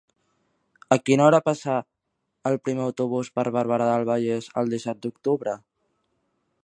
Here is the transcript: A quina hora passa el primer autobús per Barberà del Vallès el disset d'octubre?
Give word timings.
A 0.95 0.95
quina 1.09 1.25
hora 1.25 1.39
passa 1.49 1.75
el 2.51 2.57
primer 2.69 2.83
autobús 2.87 3.29
per 3.37 3.45
Barberà 3.59 3.91
del 3.91 4.07
Vallès 4.11 4.49
el 4.63 4.75
disset 4.77 5.05
d'octubre? 5.05 5.55